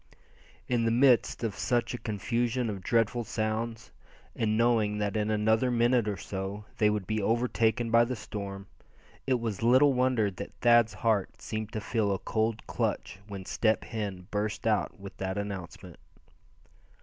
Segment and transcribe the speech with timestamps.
[0.67, 3.91] In the midst of such a confusion of dreadful sounds,
[4.35, 8.65] and knowing that in another minute or so they would be overtaken by the storm,
[9.27, 13.83] it was little wonder that Thad's heart seemed to feel a cold clutch when Step
[13.83, 15.99] Hen burst out with that announcement.